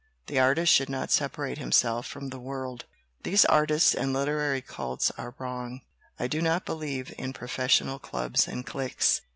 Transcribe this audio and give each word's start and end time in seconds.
The 0.25 0.39
artist 0.39 0.73
should 0.73 0.89
not 0.89 1.11
separate 1.11 1.59
himself 1.59 2.07
from 2.07 2.29
the 2.29 2.39
world. 2.39 2.85
"These 3.21 3.45
artistic 3.45 3.99
and 3.99 4.13
literary 4.13 4.63
cults 4.63 5.11
are 5.11 5.35
wrong. 5.37 5.81
I 6.17 6.25
do 6.25 6.41
not 6.41 6.65
believe 6.65 7.13
in 7.19 7.33
professional 7.33 7.99
clubs 7.99 8.47
and 8.47 8.65
cliques. 8.65 9.21